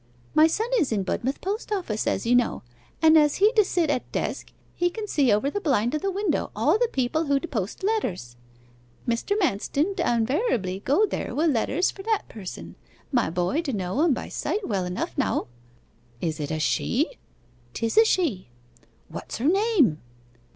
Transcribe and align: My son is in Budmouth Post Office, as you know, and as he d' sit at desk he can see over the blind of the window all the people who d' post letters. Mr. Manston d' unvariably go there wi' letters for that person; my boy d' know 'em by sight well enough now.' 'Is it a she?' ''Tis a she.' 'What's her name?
My 0.33 0.47
son 0.47 0.65
is 0.79 0.91
in 0.91 1.03
Budmouth 1.03 1.39
Post 1.41 1.71
Office, 1.71 2.07
as 2.07 2.25
you 2.25 2.35
know, 2.35 2.63
and 3.03 3.15
as 3.19 3.35
he 3.35 3.51
d' 3.55 3.63
sit 3.63 3.91
at 3.91 4.11
desk 4.11 4.51
he 4.73 4.89
can 4.89 5.05
see 5.05 5.31
over 5.31 5.47
the 5.51 5.61
blind 5.61 5.93
of 5.93 6.01
the 6.01 6.09
window 6.09 6.49
all 6.55 6.79
the 6.79 6.87
people 6.87 7.25
who 7.25 7.39
d' 7.39 7.47
post 7.51 7.83
letters. 7.83 8.35
Mr. 9.07 9.37
Manston 9.37 9.95
d' 9.95 10.01
unvariably 10.01 10.83
go 10.83 11.05
there 11.05 11.35
wi' 11.35 11.45
letters 11.45 11.91
for 11.91 12.01
that 12.01 12.27
person; 12.27 12.73
my 13.11 13.29
boy 13.29 13.61
d' 13.61 13.73
know 13.75 14.01
'em 14.01 14.11
by 14.15 14.27
sight 14.27 14.67
well 14.67 14.85
enough 14.85 15.15
now.' 15.19 15.45
'Is 16.19 16.39
it 16.39 16.49
a 16.49 16.59
she?' 16.59 17.19
''Tis 17.75 17.95
a 17.95 18.03
she.' 18.03 18.47
'What's 19.07 19.37
her 19.37 19.45
name? 19.47 19.99